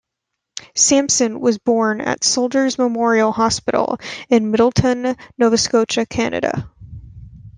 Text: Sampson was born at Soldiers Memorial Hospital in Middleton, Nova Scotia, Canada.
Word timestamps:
Sampson 0.73 1.39
was 1.39 1.59
born 1.59 2.01
at 2.01 2.23
Soldiers 2.23 2.79
Memorial 2.79 3.31
Hospital 3.31 3.99
in 4.29 4.49
Middleton, 4.49 5.15
Nova 5.37 5.59
Scotia, 5.59 6.07
Canada. 6.07 6.71